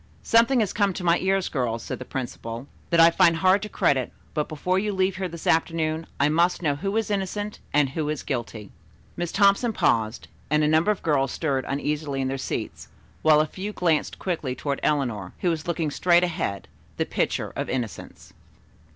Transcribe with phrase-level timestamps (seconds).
[0.23, 3.69] "Something has come to my ears, girls," said the principal, "that I find hard to
[3.69, 7.89] credit, but before you leave here this afternoon I must know who is innocent and
[7.89, 8.71] who is guilty."
[9.15, 12.87] Miss Thompson paused and a number of girls stirred uneasily in their seats,
[13.21, 17.69] while a few glanced quickly toward Eleanor, who was looking straight ahead, the picture of
[17.69, 18.33] innocence.